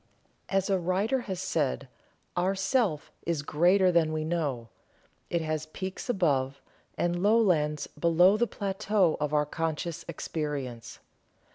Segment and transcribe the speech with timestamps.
[0.49, 1.87] As a writer has said
[2.35, 4.69] "Our Self is greater than we know;
[5.29, 6.59] it has peaks above,
[6.97, 10.97] and lowlands below the plateau of our conscious experience."